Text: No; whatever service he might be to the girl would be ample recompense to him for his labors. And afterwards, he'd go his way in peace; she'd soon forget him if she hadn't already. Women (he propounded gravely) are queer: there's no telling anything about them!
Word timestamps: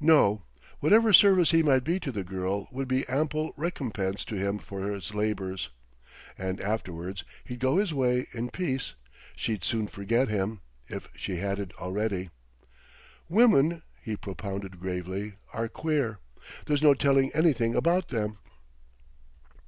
No; 0.00 0.42
whatever 0.80 1.12
service 1.12 1.52
he 1.52 1.62
might 1.62 1.84
be 1.84 2.00
to 2.00 2.10
the 2.10 2.24
girl 2.24 2.66
would 2.72 2.88
be 2.88 3.06
ample 3.06 3.52
recompense 3.56 4.24
to 4.24 4.34
him 4.34 4.58
for 4.58 4.90
his 4.90 5.14
labors. 5.14 5.70
And 6.36 6.60
afterwards, 6.60 7.22
he'd 7.44 7.60
go 7.60 7.76
his 7.76 7.94
way 7.94 8.26
in 8.32 8.50
peace; 8.50 8.94
she'd 9.36 9.62
soon 9.62 9.86
forget 9.86 10.26
him 10.28 10.60
if 10.88 11.06
she 11.14 11.36
hadn't 11.36 11.72
already. 11.74 12.30
Women 13.28 13.84
(he 14.02 14.16
propounded 14.16 14.80
gravely) 14.80 15.34
are 15.52 15.68
queer: 15.68 16.18
there's 16.66 16.82
no 16.82 16.92
telling 16.92 17.30
anything 17.32 17.76
about 17.76 18.08
them! 18.08 18.38